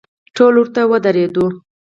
ټول 0.35 0.53
ورته 0.59 0.81
ودریدو. 0.91 1.45